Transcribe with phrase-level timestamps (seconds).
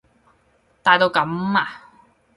[0.81, 1.83] 大到噉啊？